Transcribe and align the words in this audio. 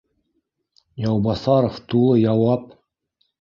—Яубаҫаров 1.03 1.77
тулы 1.93 2.17
яуап 2.23 2.67